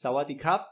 [0.00, 0.64] 萨瓦迪卡！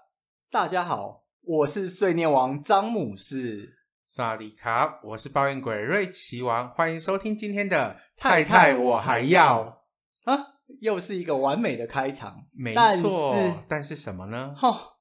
[0.52, 3.74] 大家好，我是碎念王詹姆士。
[4.06, 5.00] 萨迪卡！
[5.02, 6.70] 我是抱怨鬼瑞奇王。
[6.70, 9.82] 欢迎收听今天的《太太我还要》
[10.30, 10.46] 啊，
[10.80, 12.46] 又是一个完美的开场。
[12.52, 14.54] 没错，但是什么呢？
[14.56, 14.98] 哈，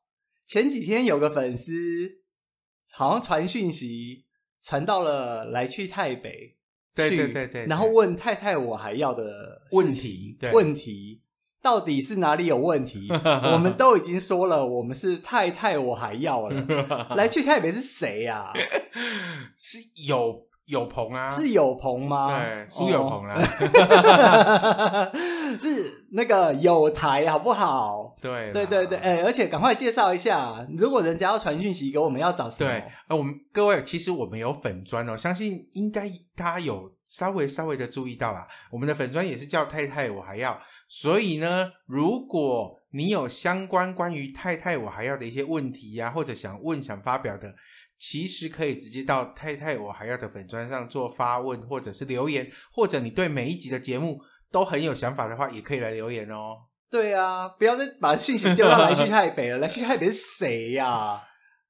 [0.48, 1.72] 前几天有个粉丝
[2.94, 4.26] 好像传讯息，
[4.64, 6.58] 传到了来去台北。
[6.96, 11.22] 对对对对，然后问太太我还要的问题问题。
[11.66, 13.08] 到底是哪里有问题？
[13.52, 16.64] 我们都已经说了，我们是太太我还要了。
[17.18, 18.54] 来去台北是谁呀、啊？
[19.58, 22.28] 是有有朋啊，是有朋吗？
[22.38, 25.12] 对，苏有朋啦，哦
[25.60, 28.16] 是那个有台好不好？
[28.22, 32.66] 对对对对，哎、欸，而且赶快介绍一下，如果人家要传讯息给我们，要找谁？
[32.68, 40.60] 对，呃，我们各位，其实我们有粉砖哦，相信应该大家有稍微稍微的注意到啦，我们的粉砖也是叫太太我还要，
[40.98, 47.54] 所以呢，如果你有相关关于太太我还要的一些问题呀、啊，或者想问想发表的，
[48.00, 56.56] 其实可以直接到太太我还要的粉砖上做发问，或者是留言，或者你对每一集的节目都很有想法的话，也可以来留言哦。
[56.90, 61.24] 对啊，不要再把讯息丢到来去台北了，来去台北是谁呀、啊？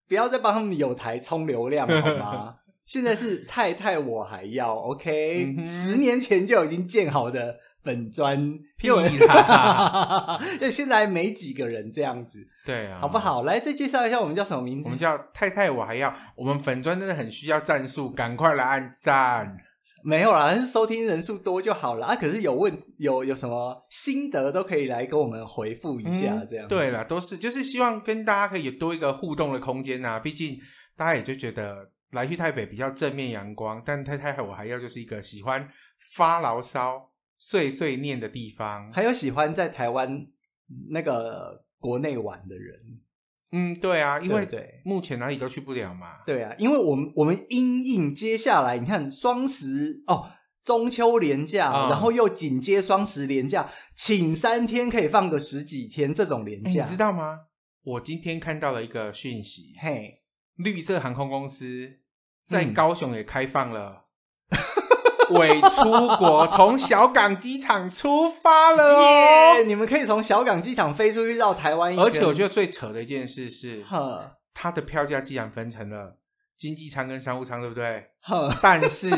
[0.08, 2.58] 不要再帮他们有台充流量好吗？
[2.86, 8.38] 现在是太太我还要 OK，、嗯、十年前就已经建好的粉专，
[8.78, 8.90] 屁
[9.28, 10.40] 啦！
[10.60, 13.44] 就现在没几个人这样子，对啊，好不好？
[13.44, 14.86] 来再介绍一下我们叫什么名字？
[14.86, 19.56] 我们叫太太我还要，我们粉专真的很需要赞数，赶快来按赞。
[20.04, 22.16] 没有啦，是收听人数多就好了啊。
[22.16, 30.20] 可是有问有有什么心得都可以来跟我们回复一下，这样、嗯、对啦，都是就是希望跟大家可以有多一个互动的空间呐、啊。
[30.20, 30.58] 毕竟
[30.98, 35.68] 大家也就觉得来去台北比较正面阳光，但太太我还要就是一个喜欢
[36.16, 40.28] 发牢骚、碎碎念的地方，还有喜欢在台湾
[40.90, 43.02] 那个国内玩的人。
[43.52, 46.24] 嗯，对啊，因为对目前哪里都去不了嘛。
[46.26, 50.32] 对啊，因为我们我们因应接下来，你看双十哦，
[50.64, 57.42] 中秋连假，嗯、然后又紧接双十连假，请三天可以放个十几天这种连假，你知道吗？
[57.84, 60.24] 我今天看到了一个讯息，嘿，
[60.56, 62.00] 绿色航空公司
[62.44, 64.05] 在高雄也开放了。
[65.30, 69.64] 嗯伪出国，从小港机场出发了哦！
[69.66, 72.06] 你们可以从小港机场飞出去绕台湾一圈。
[72.06, 76.18] 而且我觉得最扯的一件事是，呵，它的票价既然分成了
[76.58, 78.06] 经济舱跟商务舱，对不对？
[78.22, 79.10] 呵，但是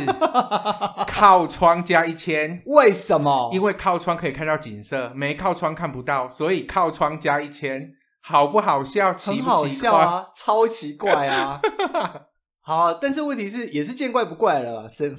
[1.08, 3.50] 靠窗加一千，为什么？
[3.54, 7.92] 因为靠窗可以看到景色，没靠窗看不到，所以靠窗加一千，
[8.22, 9.14] 好不好笑？
[9.14, 9.92] 奇不奇怪？
[9.92, 11.62] 好笑啊，超奇怪啊！
[12.62, 15.16] 好啊，但是问题是，也是见怪不怪了，是。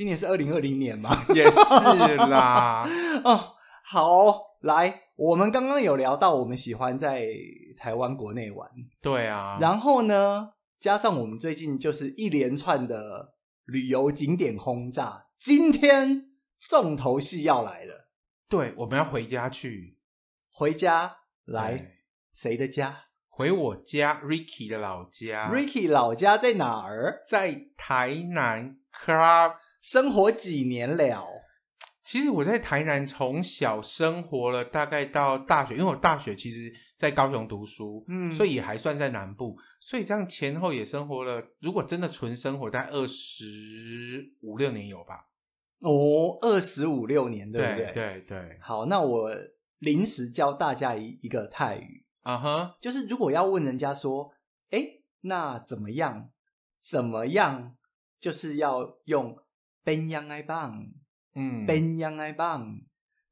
[0.00, 1.26] 今年是二零二零年嘛？
[1.36, 2.88] 也是啦。
[3.22, 3.52] 哦，
[3.84, 7.26] 好，来，我们刚刚有聊到，我们喜欢在
[7.76, 8.66] 台湾国内玩。
[9.02, 9.58] 对啊。
[9.60, 13.34] 然后呢，加上我们最近就是一连串的
[13.66, 18.08] 旅游景点轰炸，今天重头戏要来了。
[18.48, 19.98] 对，我们要回家去。
[20.50, 21.96] 回家来，
[22.32, 22.96] 谁的家？
[23.28, 25.50] 回我家，Ricky 的老家。
[25.52, 27.20] Ricky 老家在哪儿？
[27.28, 29.56] 在台南 Club。
[29.80, 31.26] 生活几年了？
[32.02, 41.40] 其实我在台南从小生活了，大概到大学，因为我大学其实在高雄读书，嗯，所以也还算在南部，所以这样前后也生活了。
[41.60, 45.28] 如果真的纯生活，大概二十五六年有吧？
[45.78, 47.92] 哦，二十五六年，对不对？
[47.92, 48.58] 对对对。
[48.60, 49.30] 好，那我
[49.78, 52.82] 临时教大家一一个泰语啊哈，uh-huh.
[52.82, 54.32] 就是如果要问人家说，
[54.70, 54.84] 哎，
[55.20, 56.30] 那怎么样？
[56.82, 57.76] 怎么样？
[58.18, 59.38] 就是要用。
[59.82, 60.86] 边样爱棒，
[61.34, 62.80] 嗯，边样爱棒，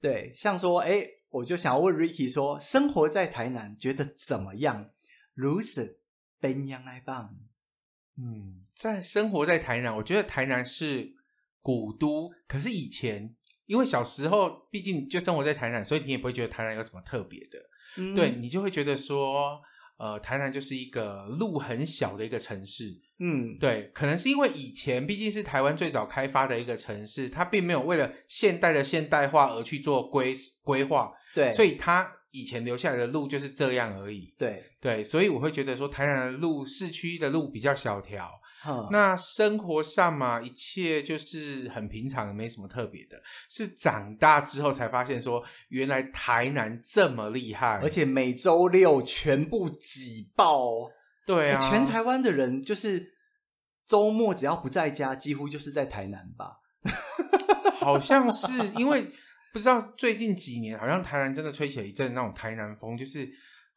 [0.00, 4.90] 对，像说，哎，我就想要问 Ricky 说，生活在台南觉得怎么样？
[5.34, 6.00] 如此
[6.40, 7.36] 边样爱棒，
[8.16, 11.14] 嗯，在生活在台南，我觉得台南是
[11.60, 13.36] 古都，可是以前
[13.66, 17.58] 因为小时候毕竟就生活在台南，所以你也不会觉得台南有什么特别的，
[17.98, 19.60] 嗯、对你就会觉得说，
[19.98, 23.00] 呃，台南就是一个路很小的一个城市。
[23.18, 34.32] 嗯，对，可能是因为以前毕竟是台湾最早开发的一个城市，它并没有为了现代的现代化而去做规规划，对，所以它以前留下来的路就是这样而已。
[34.38, 38.30] 对对，所以我会觉得说，台南的路，市区的路比较小条。
[38.66, 43.20] 嗯，那生活上嘛，一切就是很平常，没什么特别的。
[43.48, 50.90] 是长大之后才发现说，原来台南这么厉害，而且每周六全部挤爆。
[51.26, 53.14] 对啊，全台湾的人就是
[53.86, 56.56] 周末只要不在家，几乎就是在台南吧。
[57.78, 59.06] 好像是因为
[59.52, 63.28] 不知道最近几年，好像台南真的吹起了一阵那种台南风，就是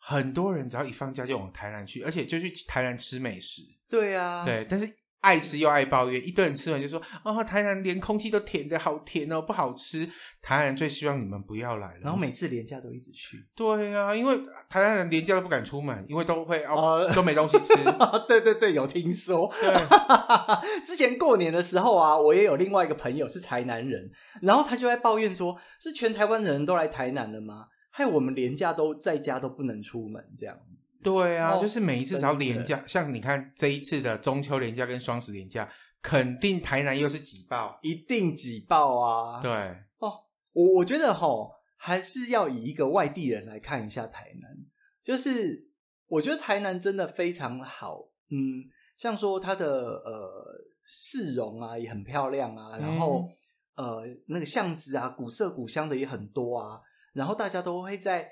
[0.04, 3.62] 很多人只要一放假就往台南去，而且就去台南吃美食。
[3.88, 4.90] 对啊，对，但是
[5.20, 10.10] 爱吃又爱抱怨，一堆人吃完就说：“哦，台南连空气都甜的好甜哦，不好吃。”
[10.42, 13.38] 台南最希望你们不要来了，然后每次连假都一直去。
[13.54, 14.36] 对啊，因为
[14.68, 17.76] 台南人连假都不敢出门，因为都会哦，哦都没东西吃。
[18.28, 19.54] 对对对，有听说。
[19.62, 24.10] 对，之前过年的时候啊，我也有另外一个朋友是台南人，
[24.42, 27.68] 然后他就在抱怨说：“是全台湾的人都来台南了吗？
[27.92, 30.58] 害我们连假都在家都不能出门这样。”
[31.04, 35.68] 对啊，哦、就是每一次只要连假，像你看这一次的中秋连假跟双十连假，
[36.00, 39.42] 肯定台南又是挤爆，一定挤爆啊！
[39.42, 39.52] 对
[39.98, 40.14] 哦，
[40.54, 44.56] 我我觉得齁，还是要以一个外地人来看一下台南，
[45.02, 45.68] 就是
[46.06, 47.98] 我觉得台南真的非常好，
[48.30, 48.64] 嗯，
[48.96, 49.68] 像说它的
[50.06, 50.30] 呃
[50.84, 53.28] 市容啊也很漂亮啊，然后、
[53.74, 56.80] 嗯、呃那个巷子啊古色古香的也很多啊，
[57.14, 58.28] 然后大家都会在。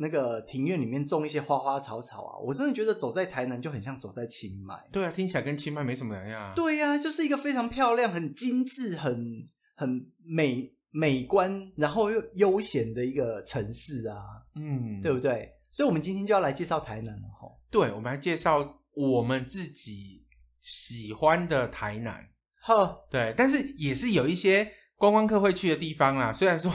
[0.00, 4.72] 那个庭院里面种一些花花草草啊，我真的觉得走在台南就很像走在清迈。
[4.92, 6.52] 对啊，听起来跟清迈没什么两样。
[6.54, 9.44] 对呀、啊，就是一个非常漂亮、很精致、很
[9.74, 14.22] 很美美观，然后又悠闲的一个城市啊。
[14.54, 15.52] 嗯，对不对？
[15.72, 17.60] 所以，我们今天就要来介绍台南了吼。
[17.68, 20.24] 对，我们来介绍我们自己
[20.60, 22.24] 喜欢的台南。
[22.62, 26.32] 呵，对，但是也是有一些观光客会去的地方啦。
[26.32, 26.70] 虽然说，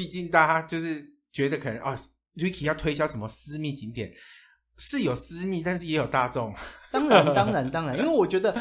[0.00, 1.94] 毕竟大家就是觉得可能啊。
[2.36, 4.10] Ricky 要推销什么私密景点？
[4.78, 6.54] 是有私密，但是也有大众。
[6.90, 8.56] 当然，当然，当然，因为我觉得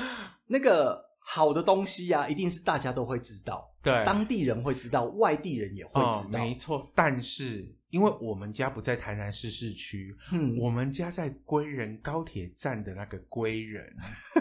[0.47, 1.01] 那个
[1.31, 3.71] 好的东西啊，一定是大家都会知道。
[3.83, 6.23] 对，当地人会知道，外地人也会知道。
[6.23, 13.95] 哦、没错，但是因为我们家不在台南市市区，嗯，我们家在归仁高铁站的那个归仁，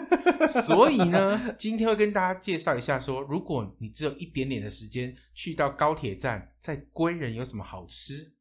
[0.65, 8.33] 所以呢，今天会跟大家介绍一下说，说如果你只有一点点的时间去到高铁站，在归仁有什么好吃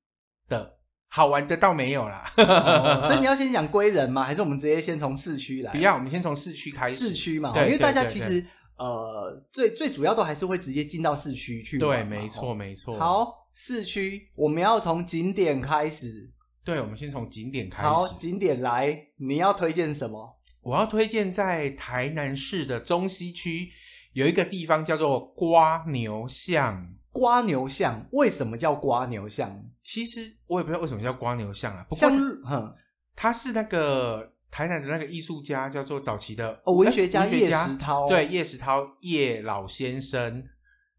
[0.48, 0.77] 的。
[1.10, 4.22] 好玩的倒没有啦，哦， 所以你要先讲归人吗？
[4.22, 5.72] 还是我们直接先从市区来？
[5.72, 6.96] 不要，我们先从市区开始。
[6.96, 8.44] 市区嘛，对，因为大家其实
[8.76, 11.78] 呃，最最主要都还是会直接进到市区去。
[11.78, 12.98] 对，没错，没错。
[12.98, 16.30] 好，市区我们要从景点开始。
[16.62, 17.88] 对，我们先从景点开始。
[17.88, 20.38] 好，景点来，你要推荐什么？
[20.60, 23.70] 我要推荐在台南市的中西区
[24.12, 26.97] 有一个地方叫做瓜牛巷。
[27.18, 29.50] 蜗牛巷为什么叫瓜牛巷？
[29.82, 31.84] 其实我也不知道为什么叫瓜牛巷啊。
[31.88, 32.16] 不过像，
[32.46, 32.74] 嗯，
[33.14, 40.42] 他是那个台南的那个艺术家，叫做早期的哦文学家叶石涛，对，叶石涛叶老先生，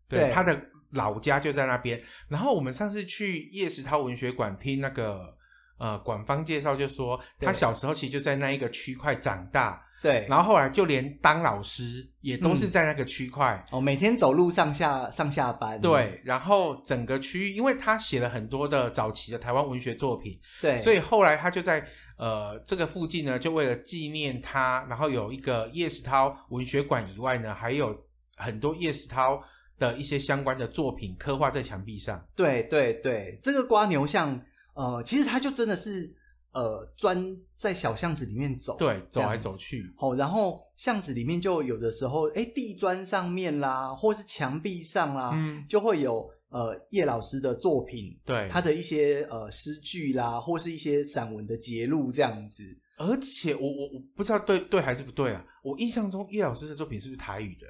[0.07, 0.59] 对，对他的
[0.91, 2.01] 老家就在那边。
[2.27, 5.35] 然后我们上次去叶石涛文学馆听那个
[5.77, 9.85] 呃馆方介绍，就说他小时候其实就在那一个区块长大。
[10.01, 15.79] 对，然后后来就连当老师也都是在那个区块、嗯、哦，每天走路上下上下班。
[15.81, 21.85] 对，然后整个区域，因为他写了很多的早期的台湾文学作品，对，所以后来他就在
[22.17, 27.93] 呃这个附近呢，就为了纪念他，然后有一个叶石涛文学馆以外呢，还有
[28.37, 29.41] 很多叶石涛
[29.77, 32.25] 的一些相关的作品刻画在墙壁上。
[32.35, 34.41] 对对对，这个瓜牛像，
[34.75, 36.15] 呃，其实他就真的是。
[36.59, 37.15] 呃，钻
[37.57, 39.89] 在小巷子里面走，对，走来走去。
[39.95, 52.61] 好，然后巷子里面就有的时候，哎，地砖上面啦，或是墙壁上啦，嗯，就会有呃叶老师的作品，对，他的一些呃诗句啦，或是一些散文的节录这样子。
[52.97, 57.65] 而且我我我不知道对对还是不对啊，我印象中叶老师的作品是不是台语的？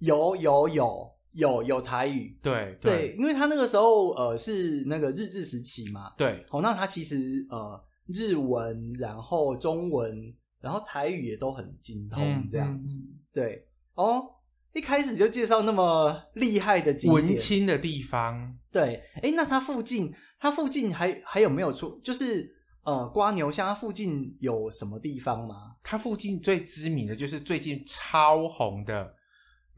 [0.00, 7.82] 有有有有有台语，对对，对，因为他那个时候呃是那个日治时期嘛，对，好，那他其实呃。
[8.12, 12.98] 日文，然后中文，然后台语也都很精通，这样子。
[13.32, 13.64] 对
[13.94, 14.24] 哦，
[14.72, 18.56] 一开始就介绍那么厉害的景点，文青的地方。
[18.70, 22.00] 对，哎，那它附近，它附近还还有没有出？
[22.04, 25.76] 就是呃，瓜牛巷它附近有什么地方吗？
[25.82, 29.14] 它附近最知名的就是最近超红的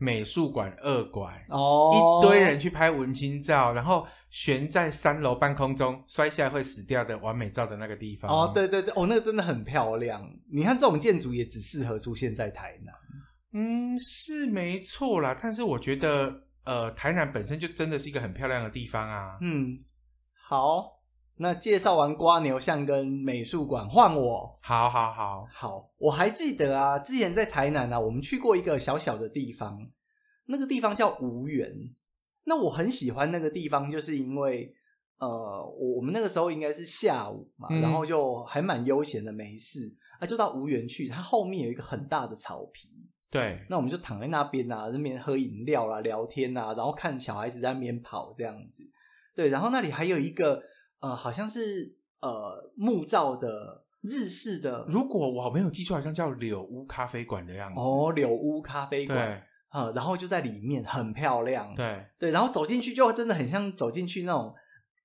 [0.02, 8.28] 美术馆二馆哦，一堆人去拍文青照，然后悬在三楼半空中摔下来会死掉的完美照的那个地方。
[8.28, 10.28] 哦，对对对，哦，那个真的很漂亮。
[10.50, 12.92] 你看这种建筑也只适合出现在台南。
[13.52, 19.38] 嗯，是没错啦，但是我觉得，呃，台南本身就真的是一个很漂亮的地方啊。
[19.40, 19.78] 嗯，
[20.48, 21.01] 好。
[21.36, 24.50] 那介绍完瓜牛巷跟美术馆，换我。
[24.60, 29.90] 好好好好，我还记得啊，之前在台南啊，我们去过一个小小的地方，
[30.44, 31.72] 那个地方叫无缘。
[32.44, 34.72] 那我很喜欢那个地方，就是因为
[35.18, 39.80] 呃，我我们那个时候应该是下午嘛，嗯、然后就还蛮悠闲的，没事
[40.20, 41.08] 啊，就到无缘去。
[41.08, 42.88] 它后面有一个很大的草皮，
[43.30, 48.84] 对，那我们就躺在那边啊，那边喝饮料啦、聊天啊，然后看小孩子在那边跑这样子。
[49.34, 50.62] 对，然后那里还有一个。
[51.02, 57.80] 呃，好像是呃木造的日式的，如果我没有记错，好像叫柳屋咖啡馆的样子。
[57.80, 59.42] 哦，柳屋咖啡馆，
[59.94, 64.54] 然后就在里面很漂亮，对对，然后走进去就真的很像走进去那种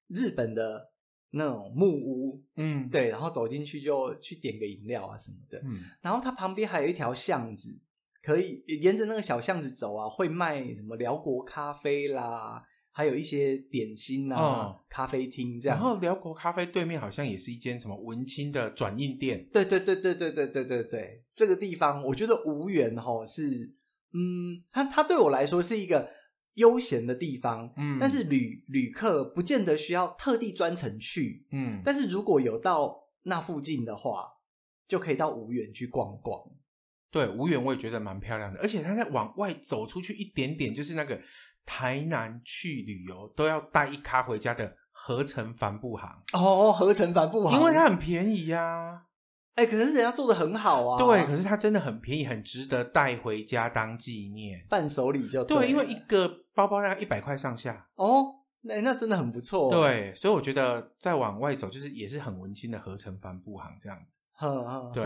[0.07, 0.91] 日本的
[1.31, 7.75] 那种木屋，嗯，对，然后走进去就去点个饮料啊什么的，嗯，然后它旁边还有一条巷子，
[8.21, 12.63] 可以沿着那个小巷子走啊，会卖什么辽国咖啡啦。
[12.97, 15.77] 还有一些点心啊，哦、咖啡厅这样。
[15.77, 19.47] 然后辽国咖啡对面好像也是一间什么文青的转印店。
[19.53, 23.71] 对对对对对对对对对，这个地方我觉得无缘哈是，
[24.13, 26.09] 嗯，它它对我来说是一个
[26.55, 34.25] 悠闲的地方，嗯，但是旅旅客不见得需要特地专程去，嗯，但是如果有到那附近的话，
[34.87, 36.41] 就可以到无缘去逛逛。
[37.11, 41.21] 对，无缘我也觉得蛮漂亮的，而且它在往外走出去一点点，就是那个。
[41.67, 49.03] 台南去旅游都要带一卡回家的合成帆布行哦，合成帆布行，因为它很便宜呀、啊。
[49.55, 50.97] 哎、欸，可是人家做的很好啊。
[50.97, 55.57] 对，可是它真的很便宜，很值得带回家当纪念，伴手礼就对。
[55.57, 59.69] 对，因为一个包包大概一百块上下哦，那那真的很不错。
[59.69, 64.19] 对，所以我觉得再往外走，就是也是很文青的合成帆布行这样子。
[64.33, 65.05] 呵呵对。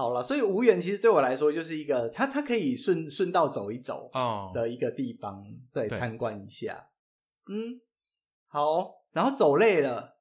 [0.00, 4.10] 好了，所以无缘其实对我来说就是一个，它它可以顺顺道走一走
[4.54, 6.88] 的一个地方，oh, 对，对，参观一下。
[7.46, 7.78] 嗯，
[8.46, 10.16] 好，然后走累了，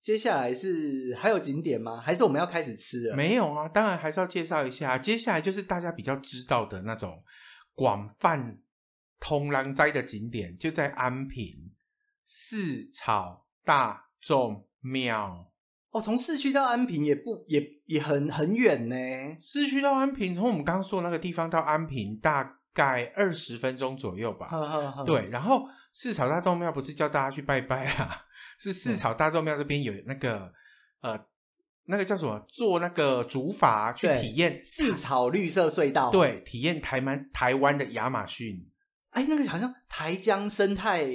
[0.00, 2.00] 接下来是还有景点吗？
[2.00, 3.16] 还是我们要开始吃了？
[3.16, 4.96] 没有啊，当然还是要介绍一下。
[4.96, 7.24] 接下来就是大家比较知道的那种
[7.74, 8.60] 广泛
[9.18, 11.72] 通人知的景点，就在安平
[12.24, 15.50] 四草大众庙。
[15.94, 18.96] 哦，从市区到安平也不也也很很远呢。
[19.40, 24.48] 市区到安平，从我们刚刚说的那个地方到安平，大概二十分钟左右吧。
[24.48, 28.24] 呵呵呵对，然后四草大众庙不是叫大家去拜拜啊，
[28.58, 30.52] 是四草大众庙这边有那个
[31.00, 31.16] 呃，
[31.84, 36.10] 那个叫什么，做那个竹筏去体验四草绿色隧道。
[36.10, 38.68] 对，体验台湾台湾的亚马逊。
[39.10, 41.08] 哎，那个好像台江生态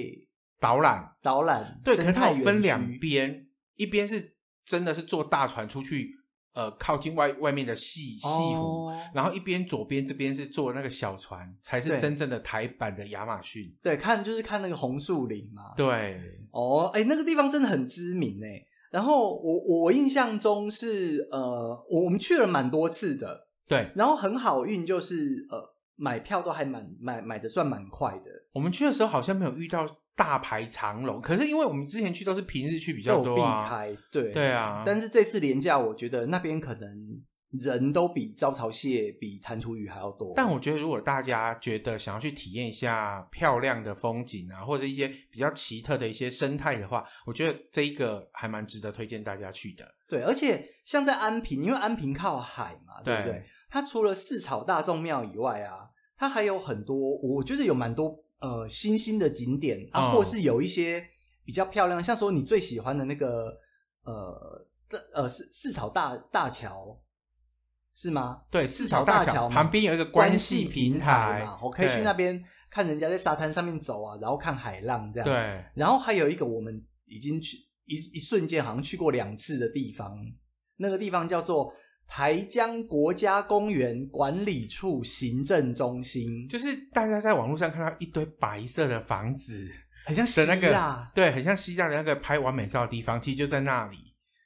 [0.58, 3.44] 导览导览，对，可是它有分两边，
[3.76, 4.36] 一边是。
[4.70, 6.12] 真的是坐大船出去，
[6.54, 13.76] 呃，靠近外外面的西西湖，哦、然后一边左边这边是坐那个小船，才是真正的台版的亚马逊。
[13.82, 15.74] 对，看就是看那个红树林嘛。
[15.76, 16.20] 对，
[16.52, 18.62] 哦，哎，那个地方真的很知名哎。
[18.92, 23.48] 然后我我印象中是呃，我们去了蛮多次的。
[23.66, 28.30] 对，然后很好运，就是呃，买票都还蛮买买的算蛮快的。
[28.52, 29.84] 我们去的时候好像没有遇到。
[30.16, 34.82] 大排长龙，可是因为我们之前去都是平日去比较多啊，避开，对对啊。
[34.84, 40.34] 但是这次廉价，我觉得那边可能人都比招潮蟹、比弹涂鱼还要多。
[40.36, 49.84] 但我觉得，如果大家觉得想要去体验一下漂亮的风景啊，或者一些比较奇特的一些生态的话，我觉得这一个还蛮值得推荐大家去的。
[50.06, 53.32] 对，而且像在安平，因为安平靠海嘛，对不对？
[53.32, 58.22] 对它除了四草大众庙以外啊，它还有很多，我觉得有蛮多。
[58.40, 61.06] 呃，新兴的景点啊，或是有一些
[61.44, 63.56] 比较漂亮，嗯、像说你最喜欢的那个
[64.04, 64.66] 呃，
[65.14, 66.98] 呃四四草大大桥
[67.94, 68.42] 是吗？
[68.50, 75.24] 对，四草大桥旁边有一个关系平台嘛，我可以去那边看人家在沙滩上面走啊，然后看海浪这样。
[75.24, 80.18] 对，然后还有一个我们已经去一一瞬间好像去过两次的地方，
[80.76, 81.72] 那个地方叫做。
[82.10, 89.70] 台江国家公园管理处行政中心，就是大家在网络上看到一堆白色的房子，
[90.04, 93.96] 很像西亚，对，很像西亚的那个拍完美照的地方，其实就在那里。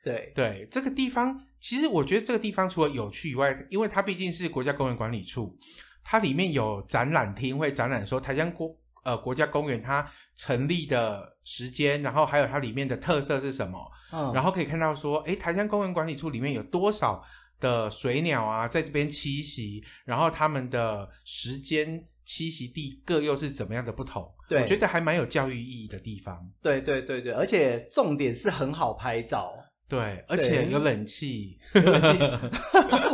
[0.04, 0.30] 对。
[0.34, 5.58] 对，这个地方其实我觉得这个地方除了有趣以外，因为它毕竟是国家公园管理处，
[6.04, 10.06] 它里面有展览厅会展览说台江国呃国家公园它
[10.36, 13.80] 成立的时间，然后还有它里面的特色是什么，
[14.12, 17.24] 嗯，然后可以看到说，哎，台江公园管理处里面有多少
[17.64, 24.30] 的水鸟啊，在这边栖息，然后他们的时间栖息地各又是怎么样的不同？
[24.50, 26.46] 对，我觉得还蛮有教育意义的地方。
[26.60, 29.54] 对对对对，而且重点是很好拍照。
[29.88, 31.58] 对，而且 有冷气。
[31.72, 32.22] 冷 气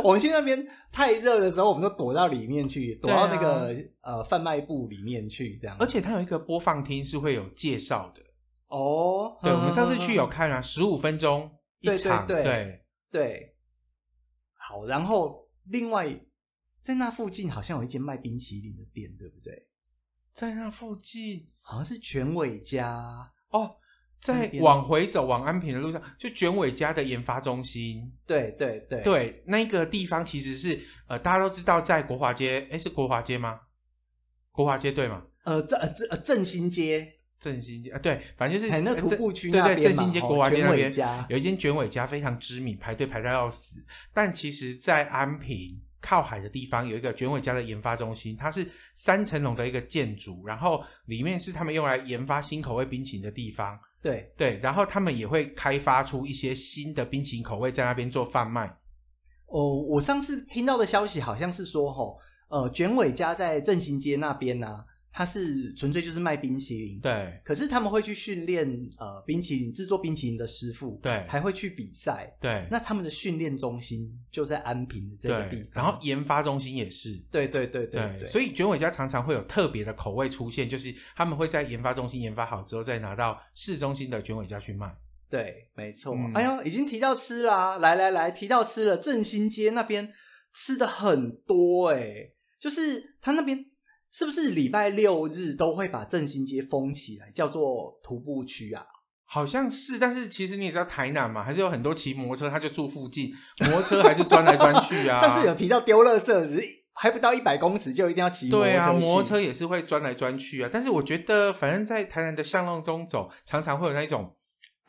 [0.03, 5.77] 我们去那边太热的时候，我们都躲到里面去，躲到那个、啊、呃贩卖部里面去，这样。
[5.79, 8.21] 而且它有一个播放厅是会有介绍的
[8.67, 9.37] 哦。
[9.41, 12.27] 对，我们上次去有看啊，十五分钟一场。
[12.27, 12.53] 对对对，
[13.11, 13.50] 对，对。
[14.71, 16.07] 好，然后另外
[16.81, 19.67] 在那附近好像有一间卖冰淇淋的店，对不对？
[20.33, 23.75] 在那附近好像是卷尾家哦。
[24.21, 28.15] 在往回走往安平的路上，就卷尾家的研发中心。
[28.27, 33.59] 对对对对，那个地方其实是呃，大家都知道在国华街，诶是国华街吗？
[34.51, 35.23] 国华街对吗？
[35.43, 37.11] 呃，这呃这呃振兴街，
[37.41, 40.93] 振兴街啊，对，反正就是那徒步区对对，振兴街国华街那边
[41.27, 43.83] 有一间卷尾家非常知名，排队排到要死。
[44.13, 53.77] 但其实，在安平靠海的地方有一个卷尾家的研发中心，它是三层楼的一个建筑，然后里面是他们用来研发新口味冰淇淋的地方。
[54.03, 58.67] 对对，然后他们也会开发出一些新的冰淇淋口味，在那边做贩卖。
[59.47, 62.19] 哦，我上次听到的消息好像是说，吼，
[62.49, 64.85] 呃，卷尾家在振兴街那边呢、啊。
[65.13, 67.41] 他是纯粹就是卖冰淇淋，对。
[67.43, 68.65] 可是他们会去训练
[68.97, 72.65] 呃冰淇淋制作冰淇淋的师傅，对，还会去比赛，对。
[72.71, 78.25] 那他们的训练中心就在安平的这个地方，然后研发中心也是，对对对。
[78.25, 84.95] 所以卷尾家常常会有特别的口味出现，就是他们会在研发中心研发好之后，再拿到市中心的卷尾家去卖。
[85.29, 86.15] 对，没错。
[86.15, 90.13] 嗯、哎呦，已经提到吃啦、啊，来来来，提到吃了，振兴街那边
[90.53, 93.65] 吃的很多哎、欸，就是他那边。
[94.11, 98.85] 是不是礼拜六日都会把振兴街封起来，叫做徒步区啊？
[99.25, 105.19] 好像是，但是其实你也知道台南嘛，还是有很多骑摩托车，他就住附近，摩托车还是钻来钻去啊。
[105.21, 106.61] 上次有提到丢垃圾，
[106.93, 108.69] 还不到一百公尺就一定要骑摩托车。
[108.69, 110.69] 对啊，摩托车也是会钻来钻去啊。
[110.71, 114.35] 但是我觉得，反正在台南的巷弄中走，常常会有那一种。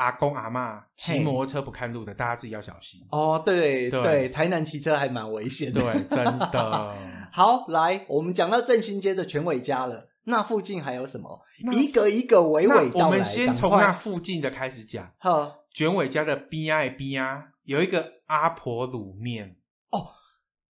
[0.03, 3.41] 阿公阿妈骑摩托车不看路的，大家自己要小心哦。
[3.45, 5.81] 对对，对，台南骑车还蛮危险的。
[5.81, 6.97] 对， 真的。
[7.31, 11.41] 好，来，我们讲到振兴街的卷尾家了，那附近还有什么？
[11.73, 13.05] 一个一个娓娓道来。
[13.07, 15.13] 我们先从那附近的开始讲。
[15.19, 19.57] 好，卷尾家的 B I B 啊，有一个阿婆卤面
[19.91, 20.09] 哦。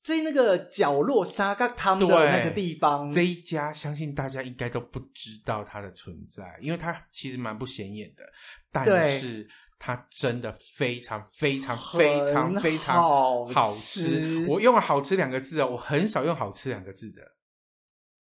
[0.02, 8.24] 在那个角落沙嘎汤的那个地方，这一家相信大家应该都不知道它的存在，因为它其实蛮不显眼的，
[8.72, 14.44] 但是它真的非常非常非常非常好吃。
[14.48, 17.22] 我用了“好吃”两个字哦，我很少用“好吃”两个字的。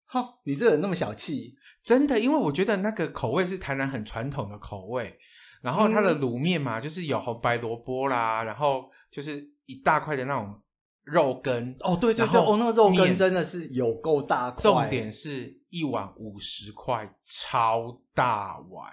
[0.06, 5.16] 哈，你这人那么小气，真的，因为我觉得那个口味是台南很传统的口味，
[5.62, 10.60] 然后它的卤面嘛，就是有红白萝卜啦，然后就是一大块的那种。
[11.10, 14.62] 肉羹哦，对对对，哦，那个肉羹真的是有够大块。
[14.62, 18.92] 重点是一碗五十块，超大碗，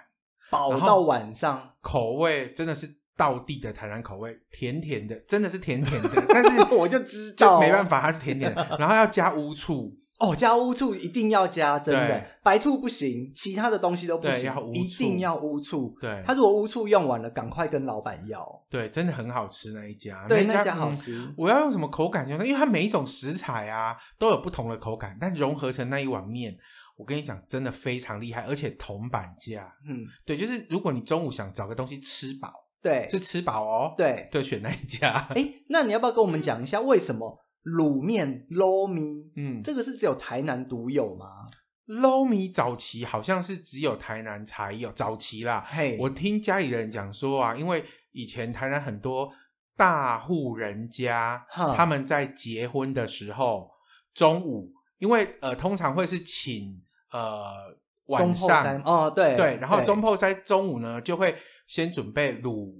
[0.49, 1.73] 饱到晚上。
[1.81, 6.09] 口味真的是道地的台南口味，甜甜的，真的是甜甜的。
[6.29, 9.93] 但是我就知道，没办法，它是甜甜的，然后要加乌醋。
[10.17, 15.93] 哦，加乌醋一定要加，真的白醋不行，其他的东西都不行，要一定要乌醋。
[15.99, 18.65] 对，他如果乌醋用完了，赶快跟老板要。
[18.69, 21.17] 对，真的很好吃那一家，对，那家好吃。
[21.17, 22.27] 嗯，我要用什么口感？
[22.29, 26.55] 因为它每一种食材啊都有不同的口感，但融合成那一碗面，
[26.95, 29.75] 我跟你讲，真的非常厉害，而且铜板价。
[29.85, 35.27] 嗯，对，就是如果你中午想找个东西吃饱，对，是吃饱哦，对，就选那一家。
[35.35, 37.44] 哎，那你要不要跟我们讲一下为什么？
[37.65, 41.47] 卤面捞米，嗯，这个是只有台南独有吗？
[41.85, 45.63] 捞米早期好像是只有台南才有，早期啦。
[45.67, 49.31] 嘿，我听家里人讲说啊，因为以前台南很多
[49.75, 53.69] 大户人家，他们在结婚的时候，
[54.13, 61.35] 中午，因为呃通常会是请呃晚上哦，对对，然后中破塞中午呢就会
[61.67, 62.73] 先准备卤。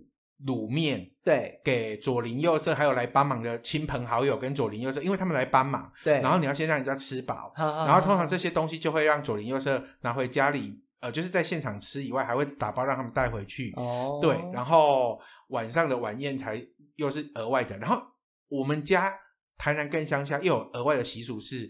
[0.44, 16.62] 卤面对，给左邻右舍还有来帮忙的亲朋好友跟左邻右舍，因为他们来帮忙，对，然后你要先让人家吃饱，然后通常这些东西就会让左邻右舍拿回家里，呃，就是在现场吃以外，还会打包让他们带回去，哦，对，然后晚上的晚宴才
[16.98, 18.02] 又是额外的，然后
[18.50, 19.14] 我们家
[19.58, 21.70] 台南更乡下又有额外的习俗是，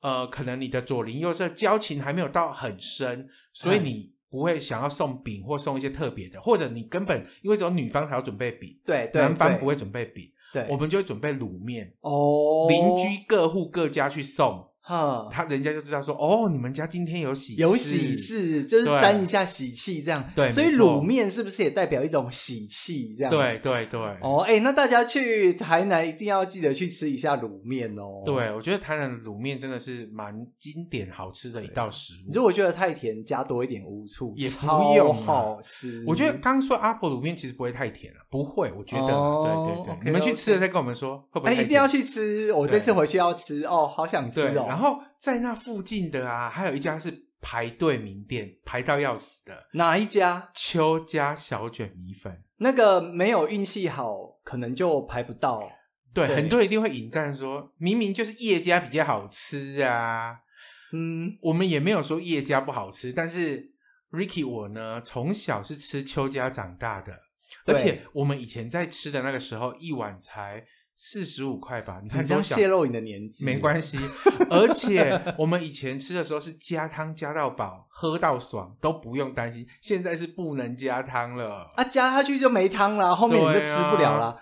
[0.00, 3.90] 呃，可能你的左邻右舍交情还没有到很深，所以你。
[3.90, 20.24] 嗯不会想要送饼或送一些特别的，或者你根本因为只有女方才要准备饼，对，对，男方不会准备饼，对，我们就会准备卤面哦，邻居各户各家去送，哈，他人家就知道说，哦，你们家今天有喜有喜事，就是沾一下喜气这样。
[20.34, 23.30] 对，所以卤面是不是也代表一种喜气这样？
[23.30, 24.00] 对对对。
[24.20, 28.22] 哦，哎，那大家去台南一定要记得去吃一下卤面哦。
[28.24, 32.32] 对，我觉得台南的卤面真的是蛮经典、好吃的一道食物。
[32.34, 34.66] 如果觉得太甜，加多一点乌醋也不
[34.96, 36.02] 用，好吃。
[36.08, 39.06] 我觉得刚刚说阿婆卤面其实不会太甜了，不会，我觉得。
[39.06, 41.52] 对对对，你们去吃了再跟我们说，会不会？
[41.52, 44.66] 哎，一定要去吃，我这次回去要吃哦，好想吃哦。
[44.72, 44.81] 然后
[45.18, 49.66] 在那附近的啊，还有一家是排队名店，排到要死的。
[49.72, 50.50] 哪一家？
[50.54, 52.42] 邱家小卷米粉。
[52.58, 55.70] 那个没有运气好，可能就排不到。
[56.14, 60.38] 对，对很多人一定会引战说，明明就是叶家比较好吃啊。
[60.92, 63.72] 嗯，我们也没有说叶家不好吃，但是
[64.10, 67.18] Ricky 我呢，从小是吃邱家长大的，
[67.66, 70.64] 而且我们以前在吃的那个时候，一碗才。
[70.94, 73.98] 四十五块吧，你看这样泄露你的年纪，没关系。
[74.50, 79.66] 而且我们以前吃的时候是加汤加到饱，喝到爽，都不用担心。
[79.80, 84.26] 现在是不能加汤了，啊，加下去就没汤了，后面你就吃不了了。
[84.26, 84.36] 啊、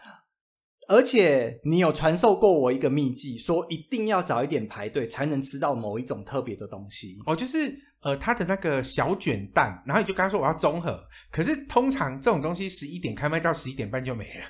[0.89, 7.17] 而且你有传授过我一个秘技，说一定要早一点排队才能吃到某一种特别的东西。
[7.27, 11.01] 哦，就是呃，他的那个小卷蛋，然后你就跟他说我要综合。
[11.31, 14.45] 可是通常这种东西十一点开卖到十一点半就没了。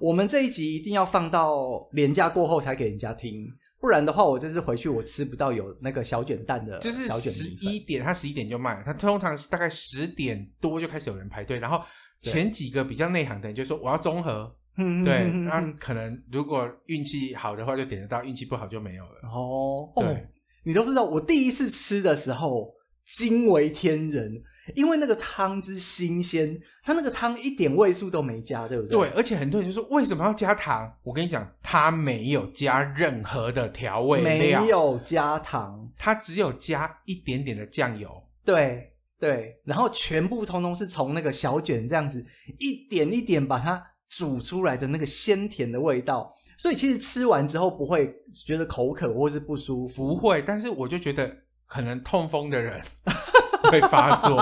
[0.00, 3.46] 我们这一集一定要放到连假过后才给人家听，
[3.80, 7.32] 不然的话，我这次回去我吃不到有那个小卷蛋的小卷。
[7.32, 11.58] 十一点，他十一点就卖了，它通常是大概十点多就开始有人排队。
[11.58, 11.80] 然后
[12.22, 19.28] 前几个比较内行的人就说我要综合，对，那可能如果运气好的话就点得到，运气不好就没有了。
[19.28, 20.20] 哦，对哦，
[20.64, 22.74] 你都不知道，我第一次吃的时候
[23.04, 24.42] 惊为天人。
[24.74, 28.98] 因为那个汤之新鲜，它那个汤一点味素都没加，对不对？
[28.98, 30.90] 对，而且很多人就说为什么要加糖？
[31.02, 38.10] 我跟你讲，它没有加任何的调味料，没有加糖，它只有加一点点的酱油。
[38.42, 42.24] 对对，然后全部通通是从那个小卷这样子
[42.58, 48.14] 一点一点把它煮出来的那个鲜甜的味道，所以其实吃完之后不会
[48.46, 50.40] 觉得口渴或是不舒服，不会。
[50.40, 52.82] 但是我就觉得可能痛风的人。
[53.70, 54.38] 会发作，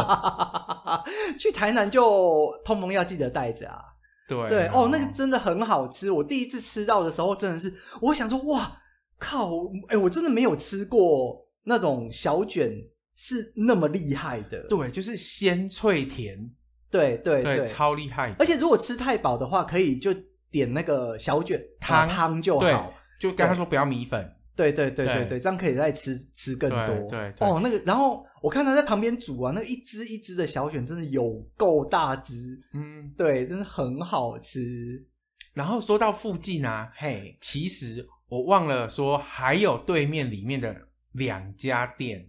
[1.38, 3.80] 去台南就痛风药记得带着啊。
[4.26, 6.11] 对对哦，那个真的很好吃。
[6.11, 8.76] 我第一次吃到的时候，真的是我想说，哇
[9.18, 9.52] 靠！
[9.88, 12.72] 哎，我真的没有吃过那种小卷
[13.14, 14.66] 是那么厉害的。
[14.66, 16.50] 对，就是鲜脆甜，
[16.90, 18.35] 对对对，超厉害。
[18.40, 20.12] 而且如果吃太饱的话，可以就
[20.50, 24.28] 点那个小卷汤汤就好，就跟他说不要米粉。
[24.54, 27.08] 对对对对对，对，这样可以再吃吃更多。
[27.08, 32.34] 对，哦，那个，然后我看他在旁边煮啊，那一只一只的小卷真的有够大只，
[32.74, 35.06] 嗯，对，真的很好吃。
[35.54, 40.74] 然后说到附近啊，嘿，其实我忘了说，还有对面里面的
[41.12, 42.28] 两家店。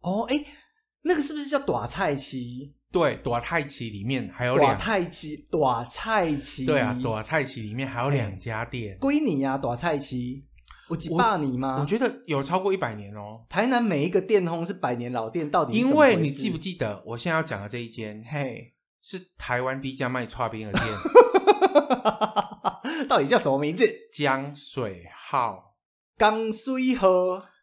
[0.00, 0.44] 哦，哎，
[1.02, 2.74] 那个是不是叫短菜期？
[2.92, 6.64] 对，短菜期里面还有两大菜期，短菜期。
[6.64, 8.96] 对啊，短菜期里面还有两家店。
[8.98, 10.16] 归你呀，短菜市。
[10.94, 11.78] 我几霸你吗？
[11.80, 13.44] 我觉得有超过一百年哦。
[13.48, 18.22] 台南每一个店通是百年老店，到底因为你记不记得我现在要讲的这一间？
[18.30, 20.84] 嘿，是台湾第一家卖剉冰的店。
[23.08, 23.84] 到底叫什么名字？
[24.12, 25.74] 江水号。
[26.16, 27.08] 江水号。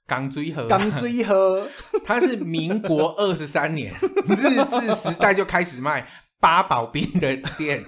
[0.05, 0.67] 江水河。
[0.67, 1.69] 江水河。
[2.03, 3.93] 它是民国二十三年
[4.27, 6.05] 日治时代就开始卖
[6.41, 7.81] 八宝冰的店。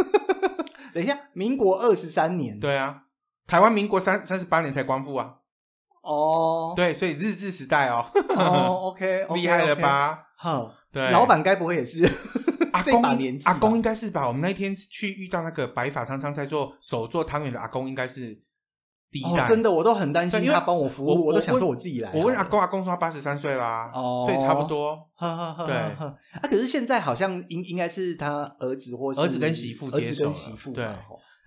[0.93, 2.57] 等一下，民国二十三年。
[2.57, 3.01] 对啊。
[3.47, 5.35] 台湾民国三三十八年才光复啊！
[6.01, 8.05] 哦、oh.，对，所以日治时代哦。
[8.35, 10.19] 哦、 oh,，OK，厉、害了吧？
[10.37, 12.03] 哼、对，老板该不会也是
[12.73, 13.47] 阿公 年纪？
[13.47, 14.27] 阿公应该是吧？
[14.27, 18.37] 我们那天去遇到那个白发苍苍在做手做汤圆的阿公，应该是
[19.09, 19.43] 第一代。
[19.43, 22.11] Oh, 真的，我都很担心他帮我服务，我，我都想说我自己来。
[22.13, 25.07] 我问阿公，阿公说他八十三岁啦，哦，所以差不多。
[25.65, 30.35] 对，啊，可是现在好像应应该是他儿子或是儿子跟媳妇接手了，
[30.73, 30.85] 对。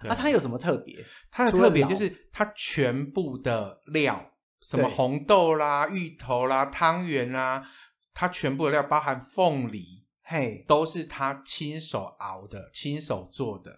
[0.00, 1.04] 啊，它有什么特别？
[1.30, 7.66] 它的特别就是它全部的料，什么红豆啦、芋头啦、汤圆啦，
[8.12, 13.74] 它全部的料包含凤梨，嘿，都是他亲手熬的、亲手做的，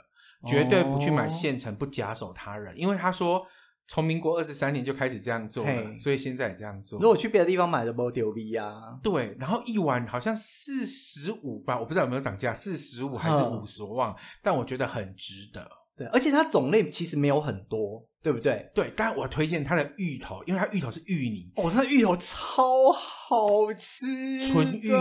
[0.47, 2.73] 绝对不去买现成，不假手他人。
[2.73, 3.47] 哦、因为他说，
[3.87, 6.99] 从民国二十三年就开始这样做了，所以现在也这样做。
[7.01, 8.99] 如果去别的地方买的，不丢逼啊。
[9.03, 15.69] 对，然后一碗好像四十五吧，我不知道有没有涨价，四十五还是五十，我忘了，但我觉得很值得。
[15.99, 18.71] 对，而且它种类其实没有很多，对不对？
[18.73, 24.07] 对，但我推荐它的芋头，因为它芋头是芋泥哦，它的芋头超好吃，
[24.47, 24.99] 纯芋泥，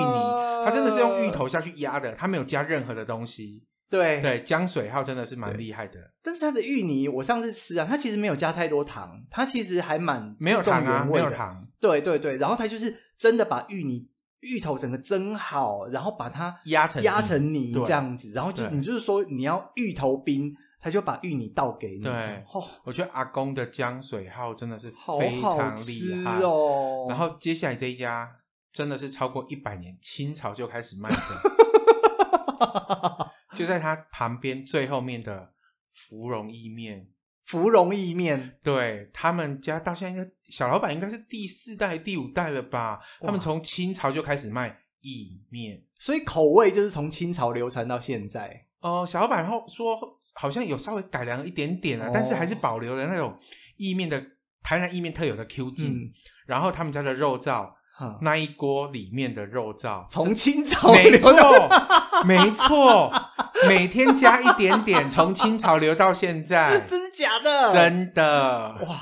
[0.66, 3.64] 它真的是用芋头下去压的，它没有加任何的东西。
[3.90, 6.00] 对对，江水号真的是蛮厉害的。
[6.22, 11.66] 但是它的芋泥，我上次吃啊，它其实没有加太多糖，它其实还蛮没有糖啊，没有糖。
[11.80, 20.54] 对对对，然后它就是真的把芋泥芋头整个蒸好，然后把它压成压成泥这样子，然后就你就是说你要芋头冰。
[20.80, 22.04] 他就把芋泥倒给你。
[22.04, 27.08] 对，哦，我觉得阿公的江水号真的是非常厉害哦。
[27.10, 28.32] 然后接下来这一家
[28.72, 31.18] 真的是超过一百年，清朝就开始卖的，
[33.58, 35.54] 就在他旁边最后面的
[35.90, 37.10] 芙蓉意面。
[37.46, 43.00] 芙蓉意面，对他们家到现在应该小老板应该是第四代、第五代了吧？
[43.22, 48.68] 他们从清朝就开始卖意面，所以口味就是从清朝流传到现在。
[48.82, 50.17] 哦、呃，小老板后说。
[50.40, 53.38] 好像有稍微改良一点点啊，哦、但是还是保留了那种
[53.78, 54.24] 意面的
[54.64, 55.88] 台南意面特有的 Q 劲。
[55.88, 56.12] 嗯、
[56.46, 61.34] 然后他们家的肉燥，嗯、那一锅里面的肉燥从清朝没错，
[62.24, 63.12] 没错，
[63.68, 67.74] 每天加一点点， 从清朝流到现在，真的假的？
[67.74, 68.78] 真的。
[68.88, 69.00] 哇，